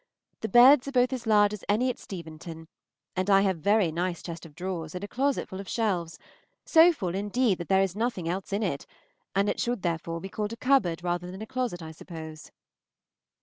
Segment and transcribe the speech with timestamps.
[0.39, 2.67] The beds are both as large as any at Steventon,
[3.15, 6.17] and I have a very nice chest of drawers and a closet full of shelves,
[6.65, 8.87] so full indeed that there is nothing else in it,
[9.35, 12.49] and it should therefore be called a cupboard rather than a closet, I suppose.